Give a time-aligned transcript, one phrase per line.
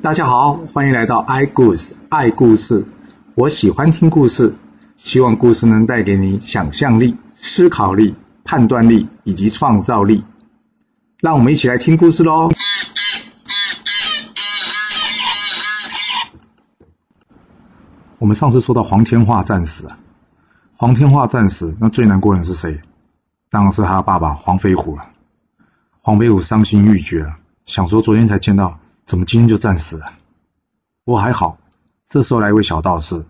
[0.00, 2.86] 大家好，欢迎来到 i 故事爱故事。
[3.34, 4.54] 我喜欢听故事，
[4.96, 8.14] 希望故事能带给你想象力、思考力、
[8.44, 10.24] 判断力以及创造力。
[11.18, 12.48] 让我们一起来听故事喽！
[18.18, 19.98] 我们上次说到黄天化战死啊，
[20.76, 22.80] 黄天化战死，那最难过的人是谁？
[23.50, 25.10] 当然是他爸爸黄飞虎了。
[26.02, 27.34] 黄飞虎伤心欲绝了，
[27.66, 28.78] 想说昨天才见到，
[29.08, 30.12] 怎么今天就战死了？
[31.02, 31.56] 不过还好，
[32.06, 33.24] 这时候来一位小道士，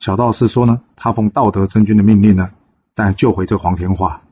[0.00, 2.50] 小道士说呢，他奉道德真君的命令呢，
[2.96, 4.22] 但救回这黄天化。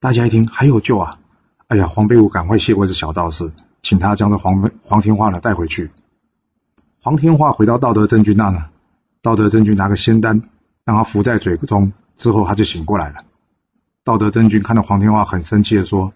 [0.00, 1.18] 大家一听还有救啊！
[1.66, 5.90] 哎呀，黄飞虎赶快谢过这小道士，请他将这黄黄天化呢带回去。
[7.02, 8.64] 黄天化回到道德真君那呢。
[9.20, 10.48] 道德真君拿个仙丹，
[10.86, 13.16] 让他服在嘴中，之后他就醒过来了。
[14.02, 16.14] 道德真君看到黄天化很生气的说：“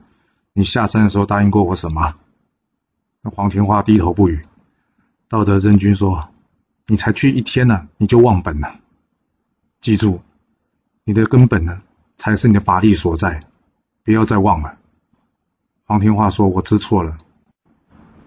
[0.55, 2.15] 你下山的时候答应过我什么？”
[3.31, 4.43] 黄天化低头不语。
[5.29, 6.29] 道德真君说
[6.87, 8.77] ：“你才去一天呢，你就忘本了。
[9.81, 10.21] 记住，
[11.05, 11.83] 你的根本呢，
[12.17, 13.41] 才是你的法力所在，
[14.05, 14.77] 不要再忘了。”
[15.85, 17.17] 黄天化说：“我知错了。”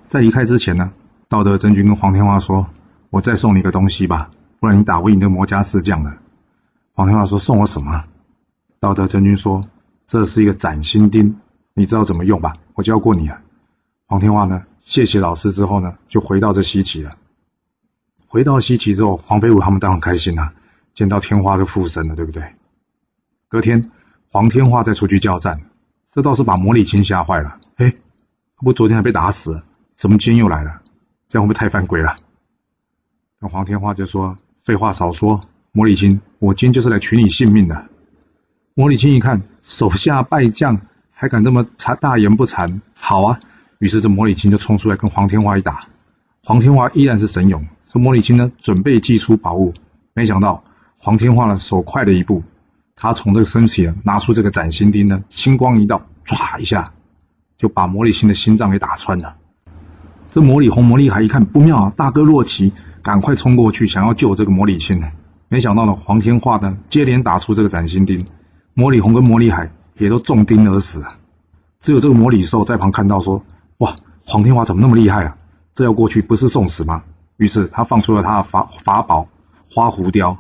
[0.08, 0.92] 在离开之前呢，
[1.28, 2.68] 道德真君跟黄天化说
[3.10, 6.18] ：“我再送你一个东西吧。”不然你打不赢这魔家四将了。
[6.94, 8.04] 黄天化说：“送我什么？”
[8.82, 9.66] 道德真君说
[10.06, 11.40] ：“这是一个斩心钉，
[11.74, 12.54] 你知道怎么用吧？
[12.74, 13.42] 我教过你啊。”
[14.10, 17.16] 黄天化呢，谢谢老师之后呢，就回到这西岐了。
[18.26, 20.52] 回到西岐之后，黄飞虎他们当然开心了，
[20.96, 22.56] 见到天花就附身了，对不对？
[23.50, 23.92] 隔天，
[24.32, 25.62] 黄天化再出去叫战，
[26.12, 27.60] 这倒是把魔礼青吓坏了。
[27.76, 27.94] 哎，
[28.56, 29.62] 不昨天还被打死，
[29.96, 30.82] 怎么今又来了？
[31.28, 32.16] 这样会不会太犯规了？
[33.38, 34.36] 那黄天化就说。
[34.64, 37.88] 废话少说，魔礼青，我今就是来取你性命的。
[38.76, 41.66] 魔礼青一看手下败将还敢这么
[42.00, 43.40] 大言不惭，好啊！
[43.80, 45.88] 于是这魔礼青就冲出来跟黄天化一打。
[46.44, 49.74] 黄天化依然是神勇，这魔礼青呢准备祭出宝物，
[50.14, 50.64] 没想到
[50.98, 52.44] 黄天化呢手快了一步，
[52.96, 56.94] 他从这个身体啊拿出这个斩心钉呢，青光一道，唰一下
[57.58, 59.38] 就把魔礼青的心脏给打穿了。
[60.30, 62.72] 这魔礼红、魔礼海一看不妙啊，大哥洛奇。
[63.02, 65.10] 赶快冲过去，想要救这个魔礼青呢。
[65.48, 68.28] 没想到呢，黄天化呢接连打出这个斩心钉，
[68.74, 71.06] 魔礼红跟魔礼海也都中钉而死。
[71.80, 73.46] 只有这个魔礼寿在旁看到说
[73.80, 73.96] ：“哇，
[74.26, 75.36] 黄天化怎么那么厉害啊？
[75.74, 77.04] 这要过去不是送死吗？”
[77.38, 79.28] 于是他放出了他的法法宝
[79.72, 80.38] 花狐雕。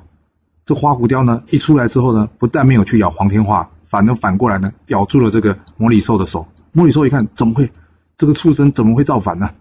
[0.65, 6.47] 这花狐雕呢一出来之后呢，不但没有去咬黄天化，反而反过来呢咬住了这个魔礼寿的手。
[6.73, 7.71] 魔礼寿一看，怎么会？
[8.17, 9.51] 这个畜生怎么会造反呢？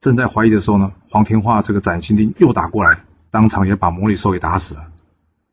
[0.00, 4.88] 正在怀疑的时候呢，黄天化这个斩心钉又打过来，当场也把魔礼寿给打死了。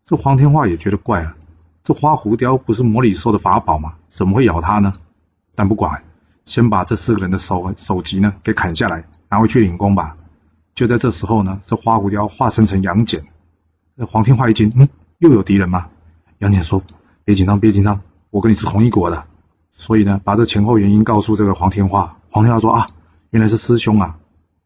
[0.03, 1.35] 这黄天化也觉得怪啊，
[1.84, 3.94] 这花狐雕不是魔礼寿的法宝吗？
[4.09, 4.94] 怎么会咬他呢？
[5.53, 6.03] 但不管，
[6.46, 10.16] 先把这四个人的首首级呢给砍下来，拿回去领功吧。
[10.74, 13.24] 就在这时候呢，这花狐雕化身成杨戬，
[13.96, 14.88] 那黄天化一惊，嗯，
[15.20, 15.88] 又有敌人吗？
[16.40, 16.82] 杨戬说
[17.24, 19.26] ：“别紧张，别紧张，我跟你是同一国的。”
[19.74, 22.18] 所以呢，把这前后原因告诉这个黄天化。
[22.30, 22.88] 黄天化说：“啊，
[23.32, 24.18] 原来是师兄啊。”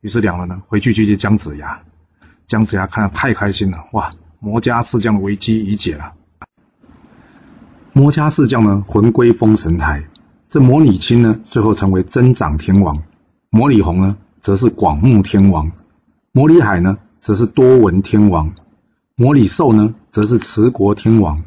[0.01, 1.81] 于是两人呢回去去接姜子牙，
[2.45, 4.11] 姜子牙看了太开心了，哇！
[4.41, 6.13] 魔家四将的危机已解了。
[7.91, 10.01] 魔家四将呢魂归封神台，
[10.49, 13.03] 这魔礼青呢最后成为增长天王，
[13.51, 15.71] 魔礼红呢则是广目天王，
[16.31, 18.51] 魔礼海呢则是多闻天王，
[19.13, 21.43] 魔礼寿呢则是持国天王，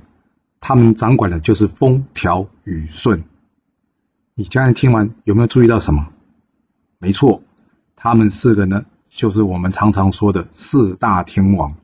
[0.60, 3.24] 他们掌管的就是风调雨顺。
[4.34, 6.06] 你家人听完有没有注意到什么？
[6.98, 7.42] 没错。
[7.96, 11.74] 他们四个呢，就是我们常常说的四大天王，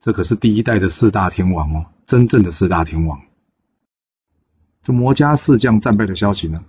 [0.00, 3.20] 这可是第一代的四大天王哦，真正的四大天王。
[4.90, 6.64] 这魔家四将战败的消息呢，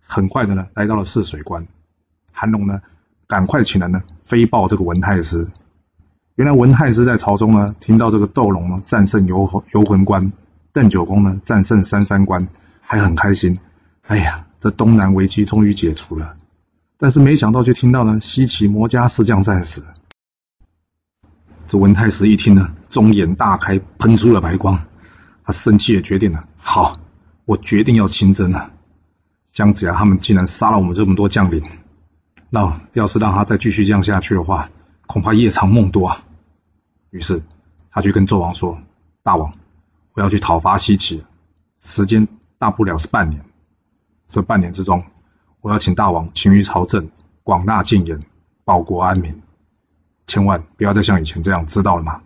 [0.00, 1.66] 很快的呢来到了泗水关，
[2.32, 2.80] 韩龙呢
[3.26, 5.46] 赶快请人呢飞报这个文太师。
[6.36, 10.32] 原来文太师在朝中呢听到这个斗龙呢战胜游游魂关，
[10.72, 12.48] 邓九公呢战胜三三关，
[12.80, 13.58] 还很开心。
[14.06, 16.34] 哎呀，这东南危机终于解除了。
[16.96, 19.84] 但是没想到，就听到呢，西岐魔家四将战死。
[21.66, 24.82] 这文太师一听呢，中眼大开，喷出了白光。
[25.44, 26.98] 他生气的决定了：好，
[27.46, 28.70] 我决定要亲征了。
[29.52, 31.64] 姜子牙他们竟然杀了我们这么多将领，
[32.50, 34.68] 那要是让他再继续这样下去的话，
[35.06, 36.24] 恐怕夜长梦多啊。
[37.08, 37.42] 于是
[37.90, 38.78] 他去跟纣王说
[39.24, 39.54] ：“大王，
[40.12, 41.22] 我要去讨伐西岐，
[41.80, 42.28] 时间
[42.58, 43.42] 大不了是半年。
[44.28, 45.02] 这半年之中。”
[45.62, 47.10] 我要请大王勤于朝政，
[47.42, 48.20] 广纳谏言，
[48.62, 49.42] 保国安民，
[50.24, 52.22] 千万不要再像以前这样，知道了吗？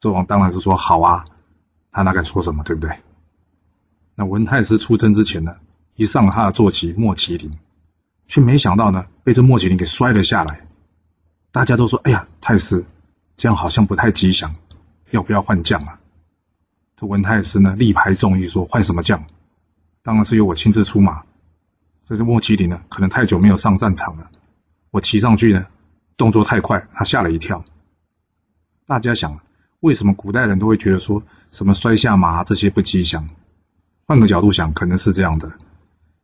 [0.00, 1.24] 纣王当然是说好啊，
[1.90, 2.96] 他哪敢说什么，对不对？
[4.14, 5.56] 那文太师出征之前呢，
[5.94, 7.52] 一上他的坐骑莫麒麟，
[8.26, 10.66] 却没想到呢，被这莫麒麟给摔了下来。
[11.50, 12.84] 大家都说：“哎呀，太师，
[13.36, 14.54] 这样好像不太吉祥，
[15.10, 16.00] 要不要换将啊？”
[16.96, 19.24] 这文太师呢，力排众议说：“换什么将？
[20.02, 21.24] 当然是由我亲自出马。
[22.04, 24.30] 这是莫麒麟呢，可能太久没有上战场了，
[24.90, 25.66] 我骑上去呢，
[26.16, 27.64] 动作太快，他吓了一跳。”
[28.86, 29.40] 大家想，
[29.80, 33.28] 为什么古代人都会觉得说什么摔下马这些不吉祥？
[34.06, 35.52] 换个角度想，可能是这样的：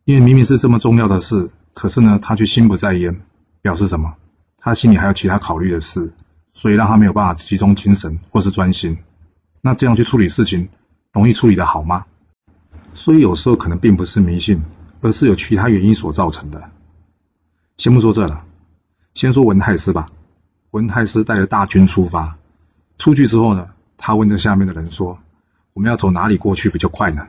[0.05, 3.21] 因为明明是这么重要的事，可是呢，他却心不在焉，
[3.63, 4.15] 表示什么？
[4.59, 6.13] 他心里还有其他考虑的事，
[6.53, 8.99] 所以让他没有办法集中精神或是专心。
[9.61, 10.69] 那这样去处理事情，
[11.13, 12.05] 容易处理的好吗？
[12.93, 14.63] 所以有时候可能并不是迷信，
[15.01, 16.71] 而是有其他原因所造成的。
[17.77, 18.45] 先不说这了，
[19.15, 20.11] 先说文太师吧。
[20.73, 22.37] 文太师带着大军出发。
[22.99, 25.19] 出去之后呢，他问这下面的人说
[25.73, 27.29] ：“我们要走哪里过去比较快呢？”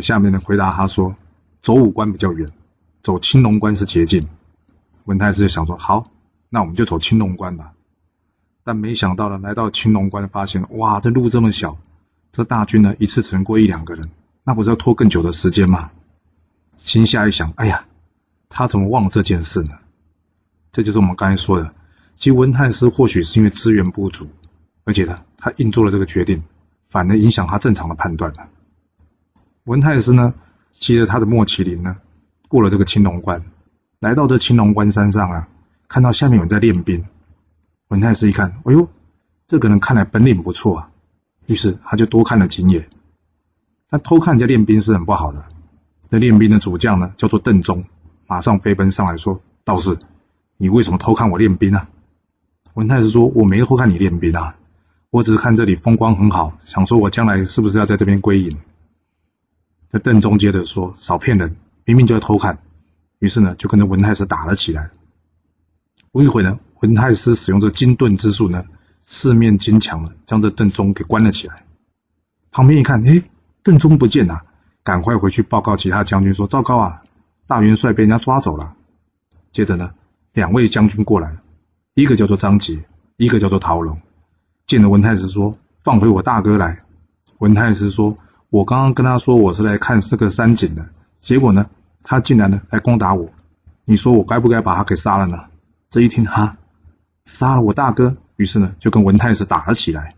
[0.00, 1.16] 下面的回答他说
[1.62, 2.50] ：“走五关比较远，
[3.02, 4.28] 走青龙关是捷径。”
[5.04, 6.10] 文太师就想说：“好，
[6.48, 7.72] 那我们就走青龙关吧。”
[8.64, 11.78] 但没想到呢，来到青龙关，发现哇，这路这么小，
[12.32, 14.10] 这大军呢一次只能过一两个人，
[14.44, 15.90] 那不是要拖更久的时间吗？
[16.78, 17.86] 心下一想：“哎呀，
[18.48, 19.78] 他怎么忘了这件事呢？”
[20.72, 21.74] 这就是我们刚才说的，
[22.16, 24.28] 其实文太师或许是因为资源不足。
[24.84, 26.42] 而且呢，他硬做了这个决定，
[26.88, 28.48] 反而影响他正常的判断了。
[29.64, 30.34] 文太师呢，
[30.72, 31.98] 骑着他的莫麒麟呢，
[32.48, 33.44] 过了这个青龙关，
[34.00, 35.48] 来到这青龙关山上啊，
[35.86, 37.04] 看到下面有人在练兵。
[37.88, 38.88] 文太师一看，哎呦，
[39.46, 40.90] 这个人看来本领不错啊，
[41.46, 42.88] 于是他就多看了几眼。
[43.90, 45.44] 他偷看人家练兵是很不好的。
[46.08, 47.84] 那练兵的主将呢，叫做邓忠，
[48.26, 49.98] 马上飞奔上来说：“道士，
[50.56, 51.88] 你为什么偷看我练兵啊？”
[52.74, 54.56] 文太师说：“我没偷看你练兵啊。”
[55.10, 58.56] 我只是看这里风光很好，想说我将来是不是要在这边归隐？
[59.92, 62.58] 这邓忠接着说：“少骗人，明明就在偷看。”
[63.18, 64.90] 于是呢，就跟着文太师打了起来。
[66.12, 68.64] 不一会呢，文太师使用这金盾之术呢，
[69.02, 71.64] 四面金墙了，将这邓忠给关了起来。
[72.52, 73.22] 旁边一看，哎，
[73.62, 74.42] 邓忠不见了，
[74.82, 77.02] 赶快回去报告其他将军说：“糟糕啊，
[77.46, 78.74] 大元帅被人家抓走了。”
[79.52, 79.92] 接着呢，
[80.32, 81.42] 两位将军过来了，
[81.94, 82.84] 一个叫做张杰，
[83.16, 84.00] 一个叫做陶龙。
[84.66, 86.78] 见了文太师说：“放回我大哥来。”
[87.38, 88.16] 文太师说
[88.50, 90.88] ：“我刚刚跟他说我是来看这个山景的，
[91.20, 91.70] 结果呢，
[92.02, 93.30] 他竟然呢来攻打我。
[93.84, 95.44] 你说我该不该把他给杀了呢？”
[95.88, 96.56] 这一听，哈，
[97.24, 100.14] 杀了我大哥，于是呢就跟文太师打了起来。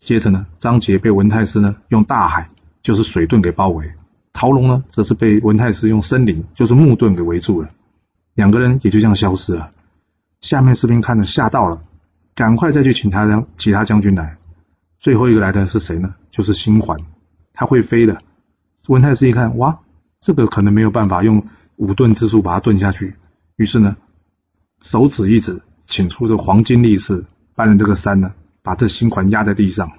[0.00, 2.48] 接着呢，张杰被文太师呢用大海，
[2.82, 3.86] 就是水盾给包围；
[4.32, 7.68] 陶龙呢则是被文太师用森林，就是木盾给围住了。
[8.34, 9.70] 两个人也就这样消失了。
[10.40, 11.82] 下面士兵看着吓到了。
[12.32, 14.38] 赶快再去请他将其他将军来。
[14.98, 16.14] 最后一个来的是谁呢？
[16.30, 16.98] 就是星环，
[17.52, 18.22] 他会飞的。
[18.88, 19.80] 文太师一看，哇，
[20.20, 23.14] 这个可能没有办法用五遁之术把他遁下去。
[23.56, 23.96] 于是呢，
[24.82, 27.24] 手指一指，请出这黄金力士，
[27.54, 28.32] 搬了这个山呢，
[28.62, 29.92] 把这星环压在地上。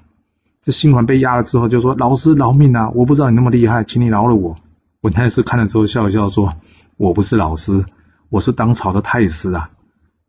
[0.64, 2.90] 这星环被压了之后，就说：“老师饶命啊！
[2.90, 4.56] 我不知道你那么厉害，请你饶了我。”
[5.02, 6.56] 文太师看了之后笑一笑说
[6.98, 7.86] ：“我不是老师，
[8.30, 9.72] 我是当朝的太师啊。”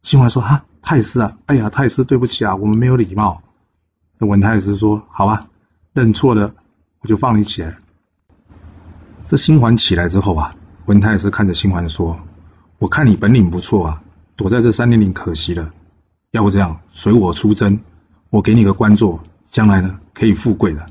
[0.02, 3.40] 星环说：“哈。”太师啊，哎呀，太师，对不起啊，我们没有礼貌。
[4.18, 5.46] 那文太师说：“好吧，
[5.92, 6.54] 认错了，
[7.02, 7.76] 我就放你起来。”
[9.26, 10.56] 这新环起来之后啊，
[10.86, 12.18] 文太师看着新环说
[12.78, 14.02] ：“我看你本领不错啊，
[14.36, 15.72] 躲在这山林里可惜了。
[16.30, 17.80] 要不这样，随我出征，
[18.30, 20.86] 我给你个官做，将来呢可以富贵的。”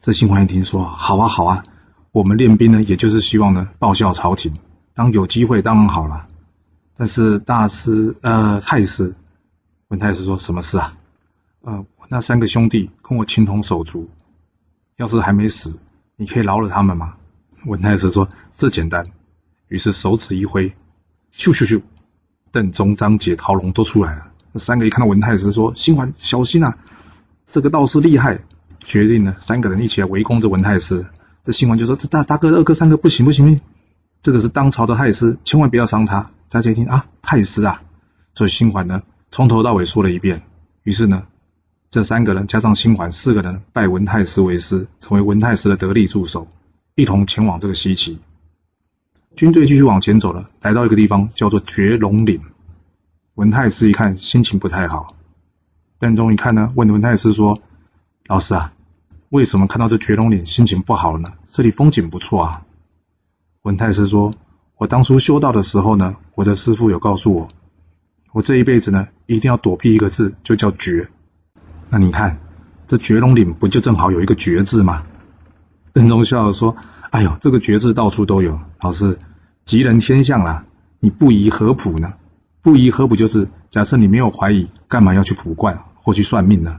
[0.00, 1.64] 这新环一听说：“好啊，好啊，
[2.12, 4.54] 我们练兵呢，也就是希望呢报效朝廷，
[4.94, 6.26] 当有机会当然好了。”
[6.96, 9.14] 但是大师，呃，太师，
[9.88, 10.96] 文太师说什么事啊？
[11.60, 14.08] 呃，那三个兄弟跟我情同手足，
[14.98, 15.78] 要是还没死，
[16.16, 17.14] 你可以饶了他们吗？
[17.66, 19.06] 文太师说这简单。
[19.68, 20.70] 于是手指一挥，
[21.32, 21.80] 咻咻咻，
[22.50, 24.26] 邓忠、张杰、陶龙都出来了。
[24.50, 26.76] 那三个一看到文太师，说：“新环，小心啊！
[27.46, 28.40] 这个道士厉害。”
[28.80, 31.06] 决定呢，三个人一起来围攻这文太师。
[31.44, 33.60] 这新环就说：“这大大哥、二哥、三哥，不行不行，
[34.20, 37.82] 这个是当朝的太师，千万不要伤他。”大家一听啊，太师啊，
[38.34, 40.42] 所以新环呢从头到尾说了一遍。
[40.82, 41.26] 于是呢，
[41.90, 46.48] 这三个人加上新环四个人拜文太师为师，成为文太师的得力助手，
[46.94, 48.18] 一同前往这个西岐。
[49.36, 52.40] 军队继续往前走了，来到一个地方叫做绝龙岭。
[53.34, 55.14] 文太师一看心情不太好，
[55.98, 57.60] 邓忠一看呢，问文太师说
[58.26, 58.72] ：“老师啊，
[59.30, 61.32] 为什么看到这绝龙岭心情不好了呢？
[61.52, 62.66] 这里风景不错啊。”
[63.62, 64.34] 文太师说。
[64.80, 67.48] 我当初修道的时候呢，我的师父有告诉我，
[68.30, 71.08] 我这一辈子呢，一定要躲避一个字，就叫绝。
[71.90, 72.38] 那你看，
[72.86, 75.04] 这绝龙岭不就正好有一个绝字吗？
[75.92, 76.76] 邓忠笑说
[77.10, 79.18] ：“哎呦，这个绝字到处都有，老师
[79.64, 80.66] 吉人天相啦，
[81.00, 82.14] 你不宜合谱呢？
[82.60, 86.78] 不疑何不就是假设你没有怀疑，干嘛要去卜卦或去算命呢？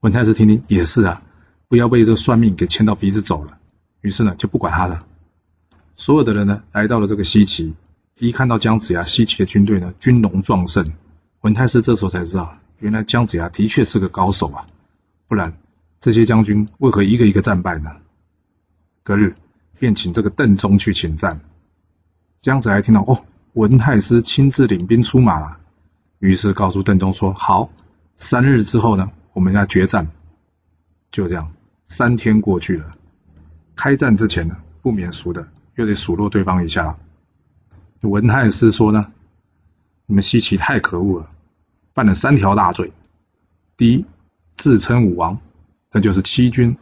[0.00, 1.22] 文太师听听也是啊，
[1.68, 3.58] 不要被这算命给牵到鼻子走了。
[4.00, 5.04] 于是呢，就不管他了。
[5.96, 7.72] 所有的人呢，来到了这个西岐，
[8.18, 10.92] 一看到姜子牙，西岐的军队呢，军容壮盛。
[11.40, 14.66] 文太师这时候才知道，原来姜子牙的确是个高手啊，
[15.28, 15.56] 不然
[16.00, 17.90] 这些将军为何一个一个战败呢？
[19.02, 19.34] 隔日，
[19.78, 21.40] 便请这个邓忠去请战。
[22.40, 23.24] 姜子牙听到哦。
[23.54, 25.58] 文太师亲自领兵出马了，
[26.18, 27.70] 于是告诉邓忠说：“好，
[28.18, 30.08] 三日之后呢，我们要决战。”
[31.12, 31.52] 就这样，
[31.86, 32.96] 三天过去了，
[33.76, 36.98] 开战之前呢，不免俗的又得数落对方一下了。
[38.00, 39.12] 文太师说呢
[40.06, 41.30] ：“你们西岐太可恶了，
[41.94, 42.92] 犯了三条大罪。
[43.76, 44.04] 第一，
[44.56, 45.40] 自称武王，
[45.90, 46.76] 这就是欺君；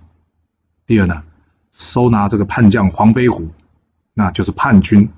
[0.87, 1.23] 第二呢，
[1.73, 3.49] 收拿这个叛将黄飞虎，
[4.14, 5.09] 那就是叛军。”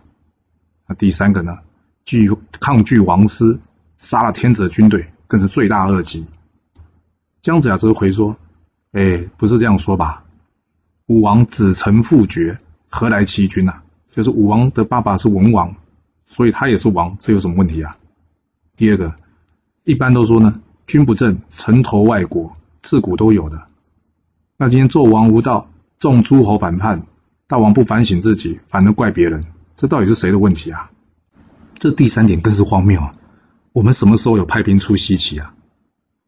[0.86, 1.58] 那第三个呢？
[2.04, 3.58] 拒抗拒王师，
[3.96, 6.26] 杀了天子的军队，更是罪大恶极。
[7.40, 8.36] 姜子牙则回说
[8.92, 10.24] ：“哎，不是这样说吧？
[11.06, 12.58] 武王子承父爵，
[12.90, 13.80] 何来欺君呐？
[14.10, 15.74] 就是武王的爸爸是文王，
[16.26, 17.96] 所以他也是王，这有什么问题啊？
[18.76, 19.14] 第二个，
[19.84, 23.62] 一般都说呢，君不正，城投外国，自古都有的。
[24.56, 27.06] 那今天纣王无道，众诸侯反叛，
[27.46, 29.44] 大王不反省自己，反而怪别人。”
[29.76, 30.90] 这到底是谁的问题啊？
[31.78, 33.12] 这第三点更是荒谬啊！
[33.72, 35.54] 我们什么时候有派兵出西岐啊？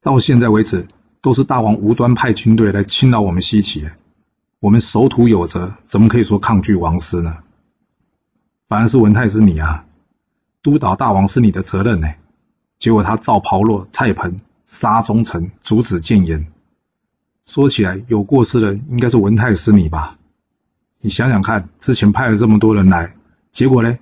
[0.02, 0.86] 到现在为止，
[1.22, 3.88] 都是大王无端派军队来侵扰我们西岐，
[4.60, 7.38] 我们守土有责，怎么可以说抗拒王师呢？
[8.68, 9.86] 反而是文太师你啊，
[10.60, 12.08] 督导大王是你的责任呢。
[12.78, 16.46] 结果他造炮烙、蔡盆，杀忠臣，阻止谏言。
[17.46, 20.18] 说起来，有过失的应该是文太师你吧？
[21.00, 23.14] 你想想看，之前派了这么多人来。
[23.52, 23.96] 结果呢，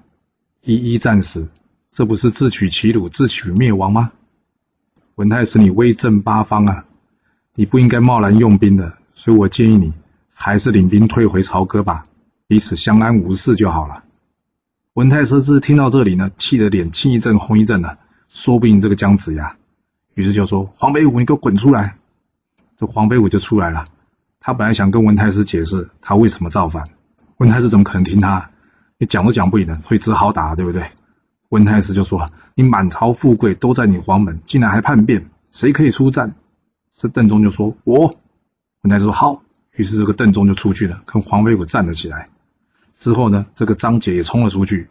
[0.62, 1.48] 一一战死，
[1.90, 4.12] 这不是自取其辱、自取灭亡吗？
[5.16, 6.84] 文太师，你威震八方啊，
[7.54, 9.92] 你不应该贸然用兵的，所以我建议你
[10.32, 12.06] 还是领兵退回朝歌吧，
[12.48, 14.02] 彼此相安无事就好了。
[14.94, 17.98] 文太师自听到这里呢，气得脸青一阵红一阵的，
[18.34, 19.56] 说不赢这个姜子牙，
[20.14, 21.96] 于是就说：“黄飞虎，你给我滚出来！”
[22.76, 23.86] 这黄飞虎就出来了，
[24.40, 26.84] 他本来想跟文太师解释他为什么造反，
[27.36, 28.50] 文太师怎么可能听他？
[28.98, 30.90] 你讲都讲不赢的，所以只好打，对不对？
[31.50, 36.34] 文太师就说：“你满朝富贵都在你黄门，竟然还叛变，谁可以出战？”
[36.90, 38.16] 这邓忠就说：“我。”
[38.82, 39.42] 文太师说：“好。”
[39.76, 42.28] 于是这个邓忠就出去了，跟黄飞虎站了起来。
[42.92, 44.88] 之后呢，这个张杰也冲了出去。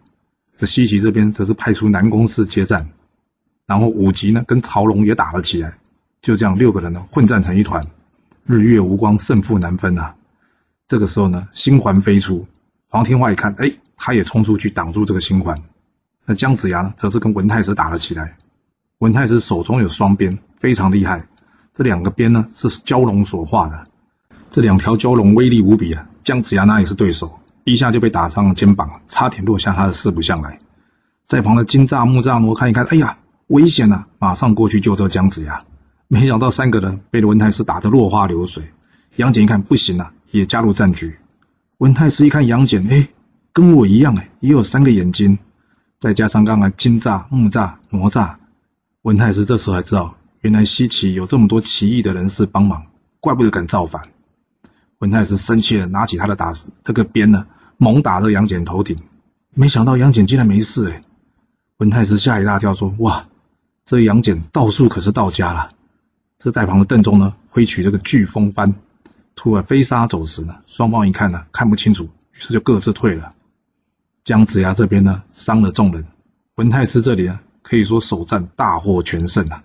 [0.56, 2.90] 这西岐这边则是派出南宫氏接战，
[3.66, 5.78] 然后武吉呢跟曹龙也打了起来。
[6.22, 7.86] 就这样，六个人呢混战成一团，
[8.46, 10.16] 日月无光，胜负难分啊！
[10.88, 12.48] 这个时候呢，星环飞出，
[12.90, 13.74] 黄天化一看，哎。
[13.96, 15.56] 他也冲出去挡住这个星环，
[16.26, 18.36] 那姜子牙呢，则是跟文太师打了起来。
[18.98, 21.28] 文太师手中有双鞭，非常厉害。
[21.74, 23.86] 这两个鞭呢，是蛟龙所化的。
[24.50, 26.10] 这两条蛟龙威力无比啊！
[26.24, 30.60] 姜子牙那也是对手，一下就被打伤了肩膀，差点落下他的四不像来。
[31.24, 33.20] 在旁的金吒、木吒罗看一看，哎呀，
[33.54, 34.06] 危险呐！
[34.18, 35.64] 马上过去救这姜子牙。
[36.08, 38.74] 没想到三个人被文太师打得落花流水。
[39.16, 41.18] 杨戬一看不行了，也加入战局。
[41.78, 43.10] 文太师一看杨戬，哎。
[43.56, 45.38] 跟我一样哎，也有三个眼睛，
[46.00, 48.38] 再加上刚刚金吒、木吒、哪吒，
[49.04, 52.88] 文太师这时候才知道，原来西岐有这么多奇异的人士帮忙，
[53.20, 54.02] 怪不得敢造反。
[54.98, 56.52] 文太师生气了，拿起他的打
[56.84, 57.46] 这个鞭呢，
[57.78, 58.98] 猛打这杨戬头顶，
[59.54, 61.02] 没想到杨戬竟然没事哎。
[61.78, 63.28] 文太师吓一大跳，说：“哇，
[63.94, 65.72] 这杨戬道术可是到家了。”
[66.40, 68.74] 这在旁的邓忠呢，挥取这个飓风幡，
[69.36, 73.36] 突然飞沙走石呢，双方一看呢，看不清楚，于是就各自退了。
[74.24, 76.06] 姜子牙这边呢，伤了众人；
[76.56, 79.64] 文太师这里呢，可以说首战大获全胜啊。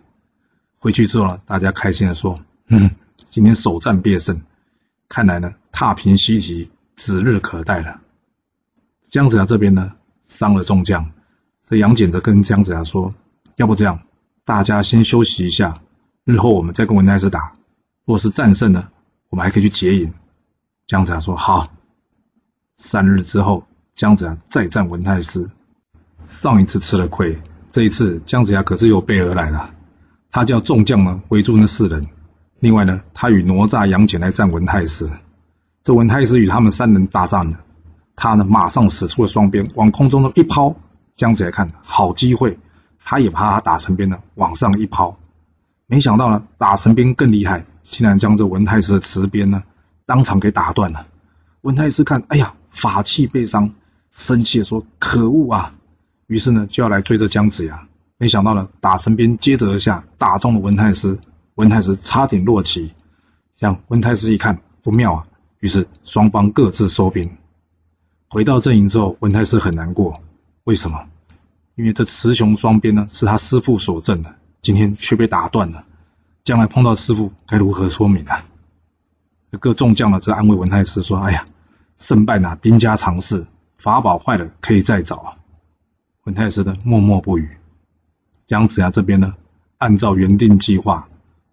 [0.78, 2.90] 回去之后呢，大家开心的说：“嗯，
[3.30, 4.42] 今天首战必胜，
[5.08, 8.02] 看来呢，踏平西岐指日可待了。”
[9.08, 9.94] 姜子牙这边呢，
[10.26, 11.12] 伤了众将，
[11.64, 13.14] 这杨戬则跟姜子牙说
[13.56, 14.02] ：“要不这样，
[14.48, 15.82] 大家先休息一下，
[16.24, 17.52] 日后我们再跟文太师打。
[18.06, 18.90] 若是战胜了，
[19.28, 20.14] 我们还可以去劫营。”
[20.88, 21.68] 姜子牙说：“好。”
[22.78, 23.64] 三日之后。
[23.94, 25.50] 姜子牙再战文太师，
[26.28, 27.36] 上一次吃了亏，
[27.68, 29.74] 这一次姜子牙可是有备而来了。
[30.30, 32.06] 他叫众将呢围住那四人，
[32.60, 35.10] 另外呢，他与哪吒、杨戬来战文太师。
[35.82, 37.58] 这文太师与他们三人大战了，
[38.14, 40.74] 他呢马上使出了双鞭，往空中的一抛。
[41.16, 42.58] 姜子牙看好机会，
[43.10, 45.16] 他也怕他打成鞭呢往上一抛，
[45.86, 49.62] 没想到呢打神鞭更厉害，竟然将这文太师的持鞭呢
[50.04, 51.06] 当场给打断了。
[51.62, 53.72] 文太师看，哎呀，法器被伤。
[54.10, 55.74] 生气的说：“可恶啊！”
[56.28, 57.88] 于是呢，就要来追着姜子牙。
[58.18, 61.18] 没想到呢，打神鞭接着而下，打中了文太师，
[61.54, 62.92] 文太师差点落旗。
[63.56, 65.26] 像文太师一看不妙啊，
[65.60, 67.38] 于是双方各自收兵。
[68.28, 70.20] 回到阵营之后，文太师很难过，
[70.64, 71.06] 为什么？
[71.78, 75.84] 因为这雌雄双鞭呢，是他师父所赠的，今天却被打断了，
[76.42, 78.44] 将来碰到师父该如何说明啊？
[79.60, 81.46] 各众将呢，则安慰文太师说：“哎呀，
[81.96, 85.36] 胜败乃兵家常事，法宝坏了可以再找啊。”
[86.26, 87.48] 文太师呢，默默不语。
[88.44, 89.34] 姜子牙这边呢，
[89.76, 91.08] 按照原定计划，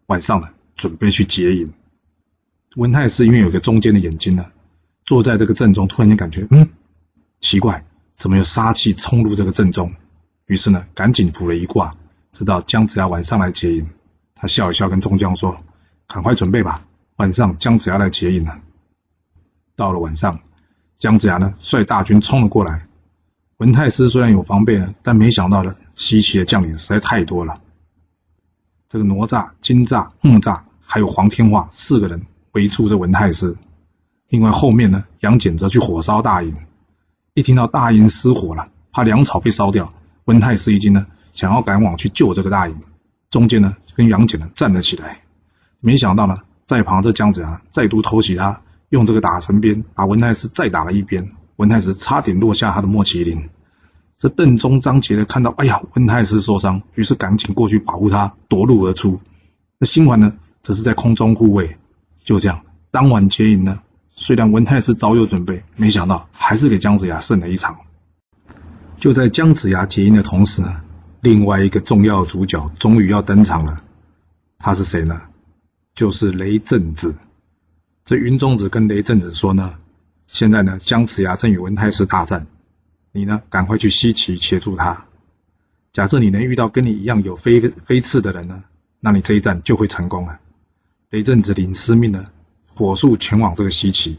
[0.08, 1.72] 晚上呢，准备去劫营。
[2.76, 4.48] 文太师因为有个中间的眼睛呢，
[5.06, 6.68] 坐在这个阵中，突然间感觉，嗯，
[7.42, 9.94] 奇怪，怎么有杀气冲入这个阵中？
[10.46, 11.96] 于是呢，赶紧卜了一卦，
[12.32, 13.90] 知道姜子牙晚上来劫营。
[14.36, 15.58] 他笑一笑，跟众将说
[16.08, 16.86] ：“赶快准备吧。”
[17.18, 18.60] 晚上，姜子牙来接应了。
[19.76, 20.42] 到了晚上，
[20.98, 22.86] 姜子牙呢率大军冲了过来。
[23.58, 27.62] 文太师虽然有防备呢，但没想到呢，西岐的将领实在太多了。
[28.90, 33.56] 这个哪吒、金吒、木吒，还有黄天化四个人围住这文太师。
[34.28, 36.56] 另外后面呢，杨戬则去火烧大营。
[37.34, 39.94] 一听到大营失火了，怕粮草被烧掉，
[40.26, 42.76] 文太师一惊呢，想要赶往去救这个大营。
[43.30, 45.22] 中间呢，跟杨戬呢站了起来。
[45.80, 46.38] 没想到呢。
[46.66, 53.50] 在旁这姜子牙再度偷袭他，用这个打神鞭把文太师再打了一鞭，文太师差点落下他的莫麒麟。
[54.18, 59.22] 这邓忠、张杰呢看到，哎呀，文太师受伤，于是赶紧过去保护他，夺路而出。
[59.78, 61.78] 那新环呢，则是在空中护卫。
[62.24, 67.78] 就这样，当晚劫营呢，虽然文太师早有准备，没想到还是给姜子牙胜了一场。
[68.98, 70.82] 就在姜子牙劫营的同时呢，
[71.22, 73.82] 另外一个重要主角终于要登场了，
[74.58, 75.22] 他是谁呢？
[75.94, 77.16] 就是雷震子，
[78.04, 79.76] 这云中子跟雷震子说呢，
[80.28, 82.48] 现在呢姜子牙正与文太师大战，
[83.12, 85.06] 你呢赶快去西岐协助他。
[85.94, 88.64] 假设你能遇到跟你一样有飞飞刺的人呢，
[89.00, 90.40] 那你这一战就会成功了。
[91.10, 92.26] 雷震子领师命呢，
[92.68, 94.18] 火速前往这个西岐。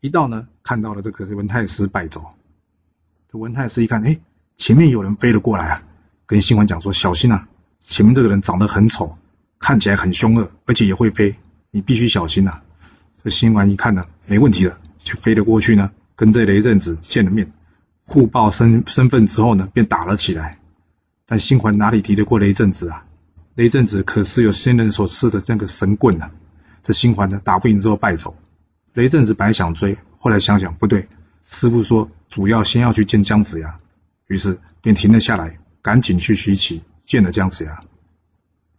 [0.00, 2.24] 一到呢，看到了这个文太师败走。
[3.32, 4.18] 这文太师一看，哎，
[4.58, 5.82] 前面有人飞了过来啊，
[6.26, 7.48] 跟新环讲说小心啊，
[7.80, 9.16] 前面这个人长得很丑。
[9.58, 11.34] 看起来很凶恶，而且也会飞，
[11.70, 12.60] 你必须小心呐！
[13.22, 17.50] 这新丸一看呢，没问题的，就飞了过去呢，跟这雷震子见了面，
[18.04, 20.58] 互报身身份之后呢，便打了起来。
[21.24, 23.06] 但新环哪里敌得过雷震子啊？
[23.54, 26.28] 雷震子可是有仙人所赐的那个神棍呢。
[26.82, 28.36] 这新环呢，打不赢之后败走。
[28.92, 31.08] 雷震子本来想追，后来想想不对，
[31.42, 33.78] 师傅说主要先要去见姜子牙，
[34.28, 37.82] 于是便停了下来，赶紧去西岐见了姜子牙。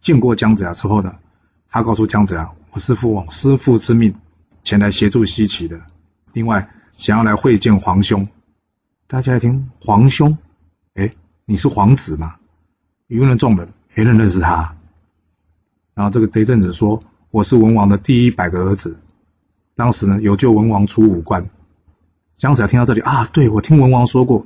[0.00, 1.14] 见过姜子牙之后呢，
[1.68, 4.14] 他告诉姜子牙：“我是奉师父之命
[4.62, 5.80] 前来协助西岐的，
[6.32, 8.26] 另外想要来会见皇兄。”
[9.06, 10.36] 大家一听皇兄，
[10.94, 12.36] 哎，你是皇子吗？
[13.08, 14.76] 舆论众人没人认识他。
[15.94, 18.98] 然后这个雷震子说：“我是文王的第一百个儿子，
[19.76, 21.48] 当时呢有救文王出五关。”
[22.36, 24.44] 姜子牙听到这里啊，对我听文王说过，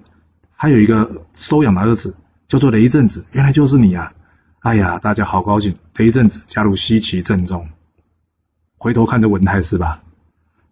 [0.54, 2.14] 还有一个收养的儿子
[2.46, 4.12] 叫做雷震子，原来就是你啊！
[4.60, 5.74] 哎呀，大家好高兴！
[5.96, 7.70] 雷震子加入西岐阵中。
[8.76, 10.02] 回头看这文太师吧，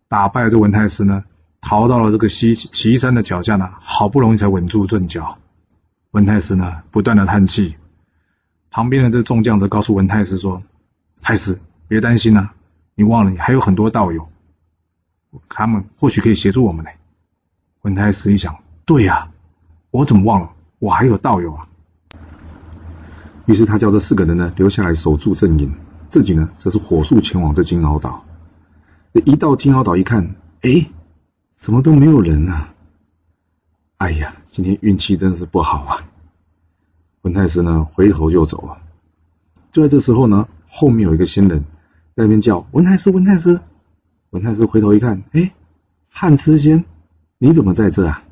[0.09, 1.24] 打败这文太师呢，
[1.62, 5.38] 逃到了这个西岐山的脚下呢，好不容易才稳住阵脚。
[6.11, 7.76] 文太师呢，不断的叹气。
[8.70, 10.62] 旁边的这众将则告诉文太师说
[11.22, 12.52] ：“太师，别担心啊，
[12.94, 14.29] 你忘了你还有很多道友，
[15.48, 16.90] 他们或许可以协助我们呢。”
[17.87, 19.31] 文太师一想，对呀，
[19.92, 20.51] 我怎么忘了？
[20.81, 21.68] 我还有道友啊！
[23.46, 25.72] 于是他叫这四个人呢留下来守住阵营，
[26.09, 28.25] 自己呢则是火速前往这金鳌岛。
[29.12, 30.90] 一到金鳌岛一看，哎，
[31.59, 32.75] 怎么都没有人啊？
[33.99, 36.03] 哎呀，今天运气真是不好啊！
[37.22, 38.79] 文太师呢回头就走了。
[39.70, 41.61] 就在这时候呢，后面有一个仙人
[42.16, 43.61] 在那边叫文太师，文太师。
[44.31, 45.53] 文太师回头一看，哎，
[46.09, 46.85] 汉之仙，
[47.38, 48.22] 你怎么在这啊？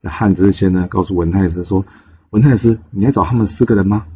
[0.00, 1.84] 那汉之仙呢告诉文太师说
[2.30, 4.06] ：“文太师，你来找他们四个人吗？”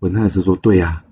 [0.00, 1.04] 文太师说：“对呀。”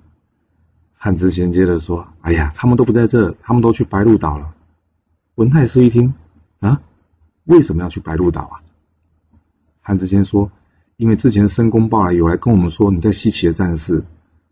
[0.97, 4.55] 汉之贤接着说：“哎呀，他们都不在这，他们都去白鹿岛了。”
[5.37, 6.15] 文太师一听，
[6.59, 6.81] 啊，
[7.45, 8.61] 为什么要去白鹿岛啊？
[9.81, 10.51] 汉之贤说
[10.97, 14.05] ：“因为之前申公豹来有来跟我们说你在西岐的战事，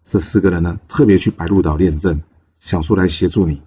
[0.05, 2.23] 这四个人呢特别去白鹿岛练阵，
[2.61, 3.63] 想说来协助你。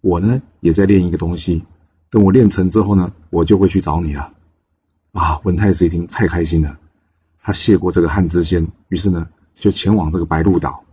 [0.00, 1.64] 我呢也在练一个东西，
[2.10, 4.32] 等我练成之后呢，我就会去找你了。”
[5.12, 6.78] 啊，文太师一听太开心了，
[7.42, 9.28] 他谢过这个汉之仙，于是呢。
[9.56, 10.84] 就前往这个白鹿岛，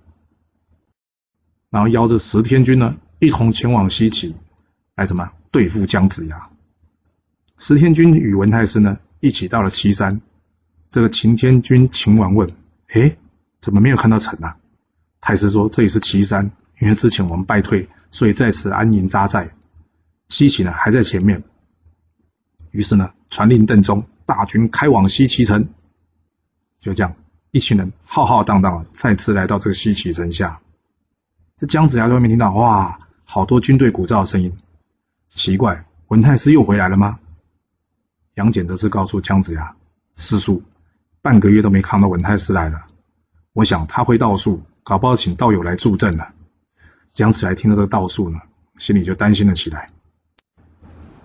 [1.70, 4.34] 然后邀着十天军呢，一同前往西岐，
[4.94, 6.50] 来怎么对付姜子牙？
[7.58, 10.20] 十天军与文太师呢，一起到了岐山。
[10.90, 12.52] 这个擎天军秦王问
[12.92, 13.18] ：“诶，
[13.62, 14.58] 怎么没有看到城啊？
[15.22, 16.52] 太师说这里是岐山，
[16.82, 19.52] 因为之前我们败退，所以在此安营扎寨。
[20.30, 21.44] 西岐呢还在前面。
[22.72, 25.70] 于是呢，传令邓忠，大军开往西岐城。
[26.80, 27.16] 就这样，
[27.52, 30.60] 一群人浩浩荡荡的再次来到这个西岐城下。
[31.56, 34.56] 这姜子牙在外面听到，哇，好多军队鼓噪的声音。
[35.30, 37.20] 奇怪，文太师又回来了吗？
[38.36, 39.76] 杨戬则是告诉姜子牙
[40.16, 40.62] ：“师叔，
[41.22, 42.86] 半个月都没看到文太师来了。
[43.54, 46.34] 我想他会道术，搞不好请道友来助阵了。”
[47.12, 48.40] 姜子牙听到这个道术呢，
[48.78, 49.90] 心里就担心了起来。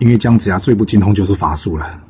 [0.02, 2.02] 因为姜子牙最不精通就是法术了。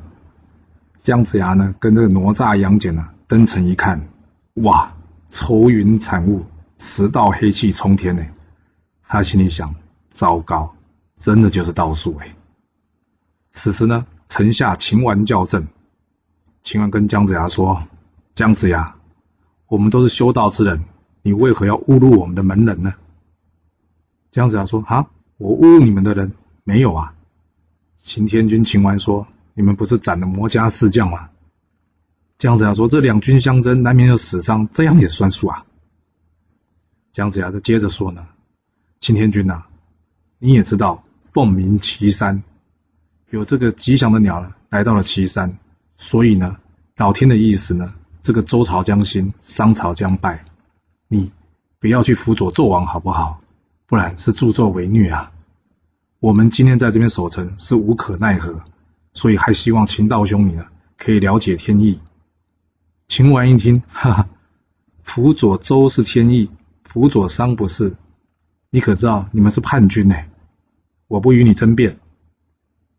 [1.03, 4.07] 姜子牙呢，跟这个哪吒、杨戬呢登城一看，
[4.55, 4.95] 哇，
[5.29, 6.43] 愁云惨雾，
[6.79, 8.25] 十道黑气冲天呢。
[9.07, 9.75] 他心里想：
[10.09, 10.73] 糟糕，
[11.19, 12.35] 真的就是道术哎。
[13.51, 15.67] 此时呢，城下秦王叫阵，
[16.63, 17.83] 秦王跟姜子牙说
[18.33, 18.95] ：“姜子牙，
[19.67, 20.83] 我们都是修道之人，
[21.21, 22.95] 你为何要侮辱我们的门人呢？”
[24.31, 25.05] 姜子牙说：“啊，
[25.37, 26.31] 我侮辱你们的人
[26.63, 27.13] 没有啊。”
[28.03, 31.29] 秦天君、秦完说：“你们不是斩了魔家四将吗？”
[32.37, 35.65] 姜子牙说：“这两军相争，难免有死伤，这样也算数啊。”
[37.13, 38.27] 姜子牙就接着说呢
[38.99, 39.63] ：“秦天君呐，
[40.37, 42.43] 你也知道，凤鸣岐山，
[43.29, 45.57] 有这个吉祥的鸟呢，来到了岐山，
[45.95, 46.57] 所以呢，
[46.97, 50.43] 老天的意思呢，这个周朝将兴，商朝将败，
[51.07, 51.31] 你
[51.79, 53.41] 不要去辅佐纣王好不好？
[53.85, 55.31] 不然是助纣为虐啊。”
[56.23, 58.61] 我们今天在这边守城是无可奈何，
[59.11, 61.99] 所以还希望秦道兄你呢可以了解天意。
[63.09, 64.29] 秦王一听，哈哈，
[65.03, 66.49] 辅佐周是天意，
[66.85, 67.97] 辅佐商不是。
[68.69, 70.15] 你可知道你们是叛军呢？
[71.09, 71.99] 我不与你争辩。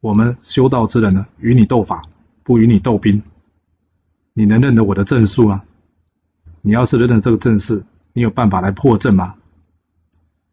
[0.00, 2.02] 我们修道之人呢，与你斗法，
[2.42, 3.22] 不与你斗兵。
[4.34, 5.62] 你能认得我的阵术吗？
[6.60, 9.36] 你要是认得这个阵势，你有办法来破阵吗？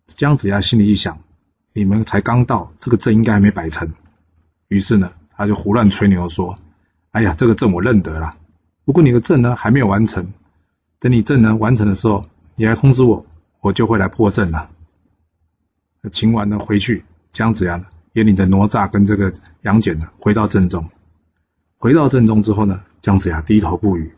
[0.06, 1.20] 姜子牙心里一想。
[1.74, 3.94] 你们才刚到，这个阵应该还没摆成。
[4.68, 6.58] 于是呢，他就胡乱吹牛说
[7.12, 8.36] ：“哎呀，这个阵我认得了。
[8.84, 10.34] 不过你的阵呢还没有完成，
[11.00, 13.26] 等你阵呢完成的时候，你来通知我，
[13.62, 14.70] 我就会来破阵了。”
[16.12, 19.32] 秦完呢回去，姜子牙呢也领着哪吒跟这个
[19.62, 20.90] 杨戬呢回到阵中。
[21.78, 24.14] 回到阵中之后呢，姜子牙低头不语。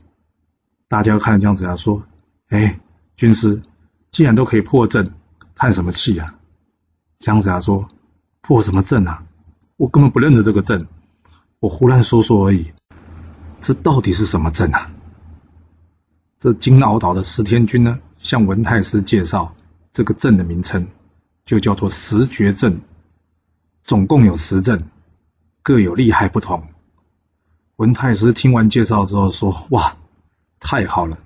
[0.87, 2.03] 大家看着姜子牙说
[2.49, 2.79] ：“哎，
[3.15, 3.61] 军师，
[4.11, 5.13] 既然都可以破阵，
[5.55, 6.35] 叹什么气啊？”
[7.23, 7.87] 姜子牙说
[8.43, 9.23] ：“破什么阵啊？
[9.77, 10.87] 我根本不认得这个阵，
[11.61, 12.73] 我胡乱说说而已。
[13.61, 14.91] 这到底是什么阵啊？”
[16.37, 19.55] 这金鳌岛的石天君呢，向文太师介绍
[19.93, 20.89] 这个阵的名称，
[21.45, 22.81] 就叫做十绝阵，
[23.83, 24.89] 总共有十阵，
[25.61, 26.67] 各有厉害不同。
[27.77, 29.95] 文太师听完介绍之后说：“哇，
[30.59, 31.17] 太好了！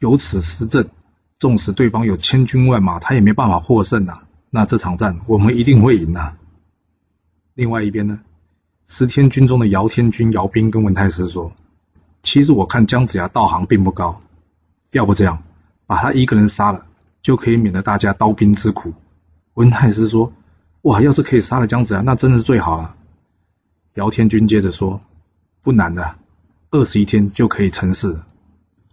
[0.00, 0.90] 有此十阵，
[1.38, 6.36] 纵使对方有千军万马，他也没办法获胜啊。”那这场战我们一定会赢的。
[7.54, 8.20] 另外一边呢，
[8.88, 11.52] 十天军中的姚天军姚兵跟文太师说
[12.24, 14.20] ：“其实我看姜子牙道行并不高，
[14.90, 15.42] 要不这样，
[15.86, 16.86] 把他一个人杀了，
[17.22, 18.92] 就可以免得大家刀兵之苦。”
[19.54, 20.32] 文太师说
[20.82, 22.96] ：“哇，要是可以杀了姜子牙，那真的是最好了。”
[23.94, 25.00] 姚天军接着说
[25.62, 26.16] ：“不难的，
[26.70, 28.18] 二十一天就可以成事。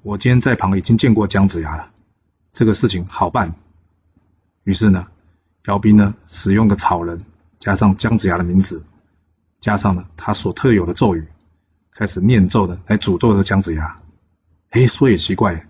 [0.04, 1.90] 我今天在旁已经见过姜子牙了，
[2.52, 3.56] 这个事情好办。”
[4.64, 5.08] 于是呢。
[5.68, 7.26] 姚斌呢，使用个草人，
[7.60, 8.86] 加上姜子牙的名字，
[9.60, 11.28] 加上呢他所特有的咒语，
[11.92, 14.00] 开始念咒的来诅咒这姜子牙。
[14.70, 15.68] 哎，说也奇怪，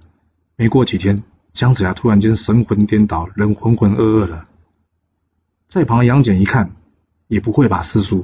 [0.55, 4.45] 没过几天，姜子牙突然间神魂颠倒，人浑浑噩噩的。
[5.67, 6.75] 在旁杨戬一看，
[7.27, 8.23] 也不会吧，师叔，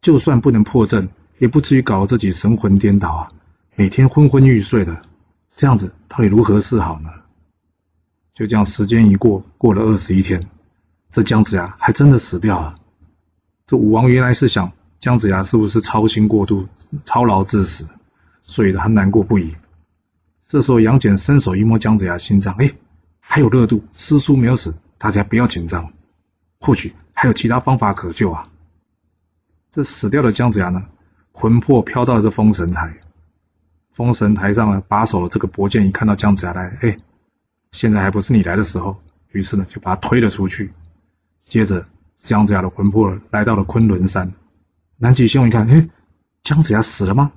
[0.00, 1.08] 就算不能破阵，
[1.38, 3.32] 也不至于搞得自己神魂颠倒啊，
[3.76, 5.02] 每天昏昏欲睡的，
[5.48, 7.10] 这样子到底如何是好呢？
[8.34, 10.48] 就这样，时间一过，过了二十一天。
[11.12, 12.74] 这姜子牙还真的死掉了。
[13.66, 16.66] 这武王原来是想姜子牙是不是操心过度、
[17.04, 17.86] 操劳致死，
[18.40, 19.54] 所以他难过不已。
[20.48, 22.72] 这时候杨戬伸手一摸姜子牙心脏，哎，
[23.20, 25.92] 还有热度，师叔没有死，大家不要紧张，
[26.60, 28.48] 或许还有其他方法可救啊。
[29.70, 30.82] 这死掉的姜子牙呢，
[31.32, 33.00] 魂魄飘到了这封神台，
[33.90, 36.96] 封神台上呢把守了这个伯剑，一看到姜子牙来，哎，
[37.70, 38.98] 现在还不是你来的时候，
[39.32, 40.72] 于是呢就把他推了出去。
[41.44, 44.32] 接着，姜子牙的魂魄来到了昆仑山。
[44.96, 45.88] 南极仙翁一看，哎，
[46.42, 47.32] 姜子牙死了吗？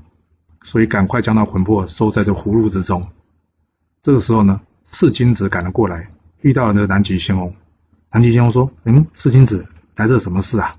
[0.63, 3.07] 所以赶快将那魂魄收在这葫芦之中。
[4.01, 7.53] 这个时候呢，赤金子赶了过来，遇到了那个南极仙翁。
[8.11, 9.65] 南极仙翁说：“嗯，赤金子
[9.95, 10.77] 来这什么事啊？”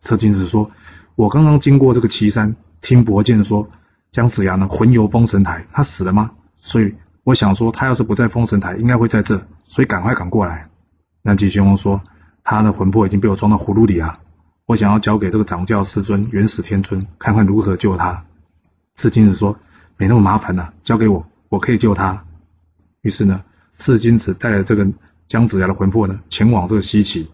[0.00, 0.70] 赤金子说
[1.16, 3.68] ：“我刚刚经过这个岐山，听伯剑说
[4.10, 6.32] 姜子牙呢魂游封神台，他死了吗？
[6.56, 6.94] 所以
[7.24, 10.68] 我想说，他要是不在封神台，应该会在这，所以赶快赶过来。
[11.22, 12.02] 南极仙翁说
[12.50, 14.20] ：“他的魂魄已经被我装到葫芦里啊，
[14.64, 18.24] 我想要交给这个掌教师尊元始天尊，看看如何救他。”
[18.96, 19.58] 赤金子说
[19.98, 22.24] ：“没那么麻烦了，交给我，我可以救他。”
[23.02, 23.44] 于是呢，
[23.76, 24.88] 赤金子带着这个
[25.26, 27.30] 姜子牙的魂魄呢，前往这个西岐。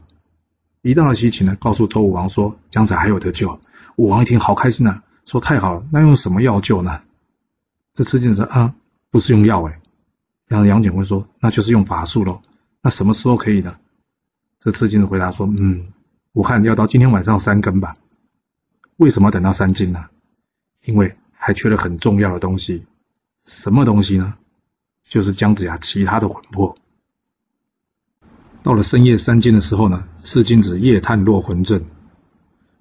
[0.83, 3.61] 一到了西岐呢，告诉周武王说：“姜子牙还有得救。”
[3.95, 7.03] 武王一听，好开心呐，说：“太好了，那用什么药救呢？”
[7.95, 8.75] 这赤金子说：“啊，
[9.13, 9.81] 不是用药哎。”
[10.49, 12.43] 然后杨戬会说：“那就是用法术喽。
[12.83, 13.77] 那什么时候可以呢？”
[14.65, 15.89] 这赤金子回答说：“嗯，
[16.33, 17.99] 我看要到今天晚上三更吧。
[18.97, 20.07] 为什么等到三更呢？
[20.87, 22.87] 因为还缺了很重要的东西。
[23.45, 24.37] 什么东西呢？
[25.07, 26.79] 就是姜子牙其他的魂魄。
[28.63, 31.85] 到了深夜三更的时候呢，赤金子夜探落魂阵，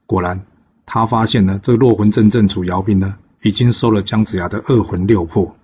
[0.05, 0.45] 果然
[0.85, 5.57] 他发现呢，这个落魂阵阵主姚斌呢，已经收了姜子牙的二魂六魄。”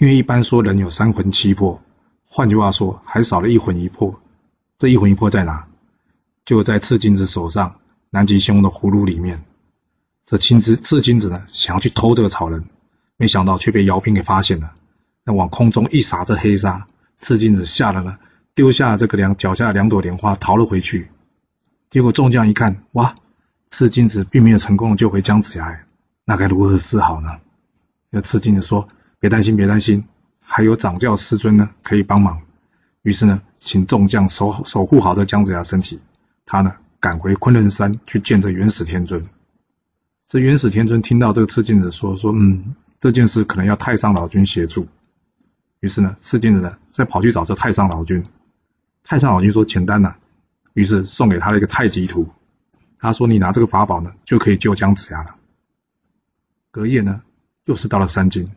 [0.00, 1.80] 因为一般说人有三魂七魄，
[2.24, 4.20] 换句话说还少了一魂一魄。
[4.78, 5.66] 这一魂一魄在哪？
[6.44, 9.44] 就在赤金子手上南极仙翁的葫芦里面。
[10.24, 12.64] 这青子赤金子呢，想要去偷这个草人，
[13.16, 14.74] 没想到却被姚平给发现了。
[15.24, 16.86] 那往空中一撒这黑沙，
[17.16, 18.18] 赤金子吓得呢，
[18.54, 21.08] 丢下这个两脚下两朵莲花逃了回去。
[21.90, 23.16] 结果众将一看，哇，
[23.70, 25.86] 赤金子并没有成功救回姜子牙，
[26.24, 27.38] 那该如何是好呢？
[28.10, 28.88] 那赤金子说。
[29.18, 30.04] 别担心，别担心，
[30.40, 32.42] 还有掌教师尊呢，可以帮忙。
[33.00, 36.00] 于是呢，请众将守守护好这姜子牙身体。
[36.46, 39.26] 他呢，赶回昆仑山去见这元始天尊。
[40.28, 44.86] 这元始天尊听到这个赤金子说说，嗯，这件事可能要太上老君协助。
[45.80, 48.24] 于是呢，赤金子呢，再跑去找这太上老君。
[49.02, 50.14] 太上老君说简单呐，
[50.72, 52.28] 于是送给他了一个太极图。
[53.00, 55.34] 他说：“你拿这个法宝呢，就可以救姜子牙了。”
[56.70, 57.22] 隔夜呢，
[57.64, 58.48] 又是到了三更。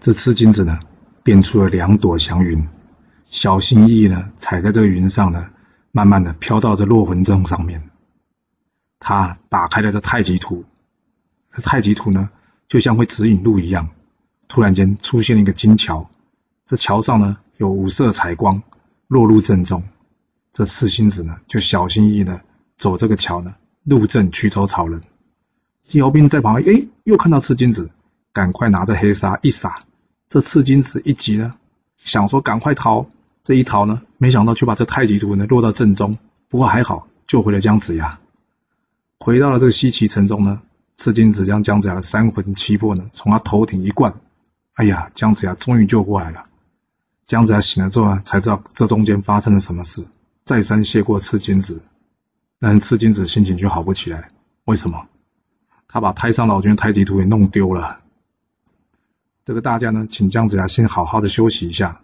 [0.00, 0.80] 这赤金子呢，
[1.22, 2.66] 变出了两朵祥云，
[3.34, 5.48] 小心翼翼呢踩在这个云上呢，
[5.90, 7.90] 慢慢的飘到这落魂阵上面。
[9.00, 10.64] 他打开了这太极图，
[11.52, 12.30] 这太极图呢，
[12.68, 13.88] 就像会指引路一样。
[14.46, 16.08] 突然间出现了一个金桥，
[16.64, 18.62] 这桥上呢有五色彩光
[19.08, 19.82] 落入阵中。
[20.52, 22.40] 这赤心子呢，就小心翼翼的
[22.78, 25.02] 走这个桥呢，入阵驱走草人。
[25.94, 27.90] 姚兵在旁边，哎，又看到赤金子，
[28.32, 29.82] 赶快拿着黑纱一撒。
[30.28, 31.56] 这赤金子一急呢，
[31.96, 33.04] 想说赶快逃，
[33.44, 36.16] 这一逃呢，没想到却把这太极图呢落到阵中。
[36.48, 38.18] 不过还好，救回了姜子牙。
[39.18, 40.62] 回到了这个西岐城中呢，
[40.96, 44.14] 赤金子将姜子牙的三魂七魄呢从他头顶一灌，
[44.72, 46.46] 哎呀，姜子牙终于救过来了。
[47.26, 50.06] 姜子牙醒了之后呢，才知道这中间发生了什么事，
[50.42, 51.82] 再三谢过赤金子，
[52.58, 54.28] 但赤金子心情却好不起来。
[54.64, 55.06] 为什么？
[55.86, 58.00] 他把太上老君太极图给弄丢了。
[59.44, 62.00] 这个大家呢，请姜子牙先好好的休息一下。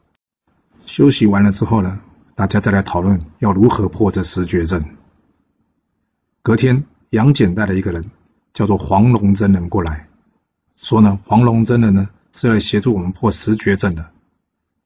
[0.91, 2.01] 休息完了之后呢，
[2.35, 4.85] 大家再来讨论要如何破这十绝阵。
[6.43, 8.11] 隔天，杨戬带了一个人，
[8.53, 10.09] 叫做黄龙真人过来，
[10.75, 14.11] 说呢，黄龙真人呢是来协助我们破十绝阵的。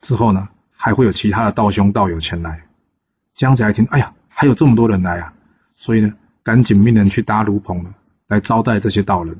[0.02, 2.66] 之后呢，还会有其他的道兄道友前来。
[3.32, 5.32] 姜子牙一听，哎呀，还有这么多人来啊！
[5.74, 6.12] 所以呢，
[6.42, 7.94] 赶紧命人去搭炉棚呢，
[8.26, 9.38] 来招待这些道人。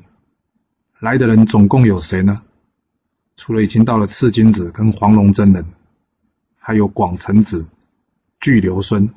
[0.97, 2.41] 来的人总共有谁呢？
[3.35, 5.63] 除了已经到了赤金子跟黄龙真人，
[6.67, 7.67] 还有广成子、
[8.39, 9.07] 巨留孙、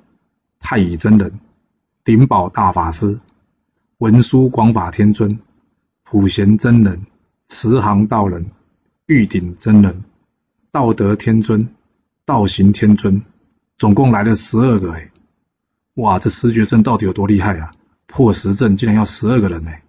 [0.60, 1.40] 太乙真人、
[2.04, 3.18] 灵宝大法师、
[3.96, 5.38] 文殊广法天尊、
[6.02, 7.06] 普贤真人、
[7.48, 8.50] 慈航道人、
[9.06, 10.04] 玉鼎真人、
[10.70, 11.70] 道德天尊、
[12.26, 13.22] 道行天尊，
[13.78, 15.10] 总共来了十二个哎！
[15.94, 17.72] 哇，这十绝阵到底有多厉害啊？
[18.06, 19.82] 破十阵竟然要十二个人哎！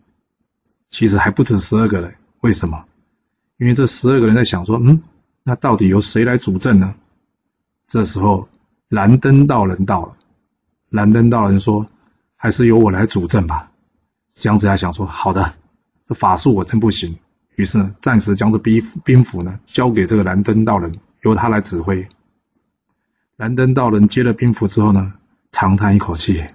[0.90, 2.86] 其实还不止十二个人，为什么？
[3.58, 5.04] 因为这十二个人在想说，嗯，
[5.44, 6.96] 那到底由谁来主阵呢？
[7.90, 8.48] 这时候，
[8.88, 10.16] 蓝灯道人到了。
[10.90, 11.88] 蓝灯道人说
[12.38, 13.72] ：“还是由我来主阵吧。”
[14.36, 15.56] 姜子牙想说：“好的，
[16.08, 17.18] 这法术我真不行。”
[17.58, 22.08] 于是呢，暂时将这兵兵符呢交给这个蓝灯道人，由他来指挥。
[23.38, 25.14] 蓝灯道人接了兵符之后呢，
[25.52, 26.46] 长叹一口气：“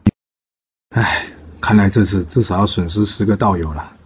[0.94, 1.27] 唉，
[1.61, 3.97] 看来这次至少要损失十个道友了。”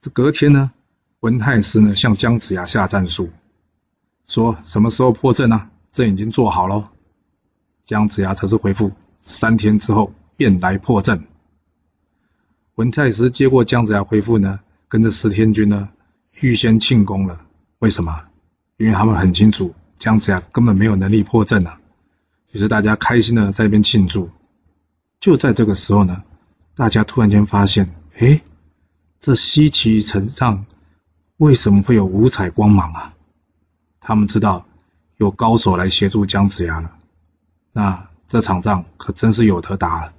[0.00, 0.72] 这隔天呢？
[1.20, 3.30] 文太师呢向姜子牙下战书，
[4.26, 5.70] 说什么时候破阵啊？
[5.90, 6.90] 阵已经做好了。
[7.84, 11.24] 姜子牙则是回复：三天之后便来破阵。
[12.74, 15.88] 文太师接过姜子牙回复呢，跟着十天军呢
[16.40, 17.40] 预先庆功了。
[17.78, 18.20] 为什么？
[18.76, 21.78] 因为他们很清楚姜子牙根本没有能力破阵啊。
[22.52, 24.28] 于是大家开心的在一边庆祝。
[25.20, 26.22] 就在这个时候呢，
[26.74, 28.42] 大家突然间发现，哎，
[29.20, 30.66] 这西岐城上。
[31.38, 33.12] 为什么会有五彩光芒啊？
[34.08, 34.64] 他们知道
[35.16, 36.92] 有高手来协助姜子牙了，
[37.72, 40.12] 那这场仗可真是有得打了。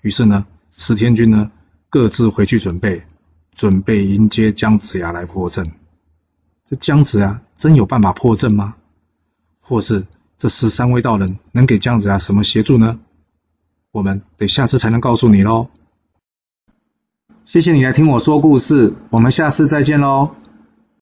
[0.00, 1.50] 于是呢，十天军呢
[1.90, 3.04] 各自回去准备，
[3.52, 5.70] 准备迎接姜子牙来破阵。
[6.64, 8.74] 这姜子牙真有办法破阵吗？
[9.60, 10.06] 或是
[10.38, 12.98] 这十三位道人能给姜子牙什么协助呢？
[13.92, 15.68] 我们得下次才能告诉你喽。
[17.44, 20.34] 谢谢你来听我说故事，我们下次再见喽。